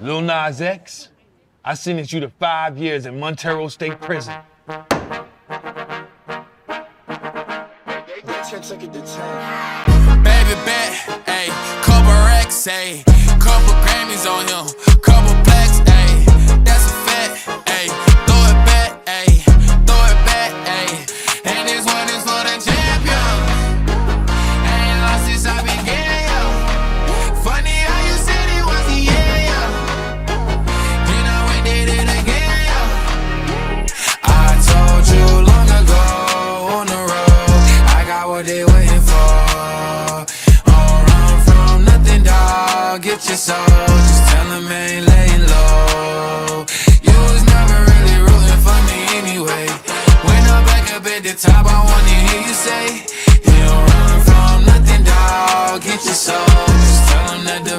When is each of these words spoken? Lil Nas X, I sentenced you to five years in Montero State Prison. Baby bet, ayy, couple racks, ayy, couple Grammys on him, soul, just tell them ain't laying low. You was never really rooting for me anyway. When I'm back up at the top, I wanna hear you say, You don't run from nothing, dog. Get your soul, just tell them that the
Lil 0.00 0.20
Nas 0.20 0.60
X, 0.60 1.08
I 1.64 1.74
sentenced 1.74 2.12
you 2.12 2.20
to 2.20 2.28
five 2.28 2.78
years 2.78 3.04
in 3.04 3.18
Montero 3.18 3.66
State 3.66 4.00
Prison. 4.00 4.34
Baby 10.22 10.54
bet, 10.64 10.92
ayy, 11.26 11.50
couple 11.82 12.12
racks, 12.30 12.66
ayy, 12.68 13.04
couple 13.40 13.74
Grammys 13.82 14.24
on 14.30 14.46
him, 14.46 14.57
soul, 43.38 43.54
just 44.10 44.28
tell 44.30 44.48
them 44.50 44.66
ain't 44.66 45.06
laying 45.06 45.46
low. 45.46 46.66
You 47.06 47.16
was 47.30 47.42
never 47.46 47.78
really 47.90 48.18
rooting 48.26 48.62
for 48.66 48.78
me 48.90 48.98
anyway. 49.20 49.66
When 50.26 50.42
I'm 50.54 50.64
back 50.66 50.90
up 50.96 51.06
at 51.06 51.22
the 51.22 51.34
top, 51.34 51.64
I 51.66 51.78
wanna 51.86 52.16
hear 52.26 52.42
you 52.48 52.56
say, 52.66 52.84
You 53.46 53.62
don't 53.70 53.86
run 53.94 54.20
from 54.26 54.56
nothing, 54.66 55.04
dog. 55.04 55.82
Get 55.82 56.04
your 56.04 56.18
soul, 56.26 56.66
just 56.82 57.08
tell 57.08 57.26
them 57.30 57.44
that 57.44 57.62
the 57.64 57.78